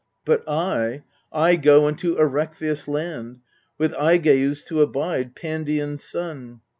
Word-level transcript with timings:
But 0.25 0.43
I 0.49 1.03
I 1.31 1.57
go 1.57 1.85
unto 1.85 2.15
Erechtheus' 2.17 2.87
land, 2.87 3.41
With 3.77 3.93
Aigeus 3.93 4.63
to 4.65 4.81
abide, 4.81 5.35
Pandion's 5.35 6.03
son. 6.03 6.61